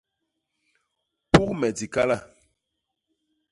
Puk 1.31 1.49
me 1.59 1.69
dikala. 1.77 2.17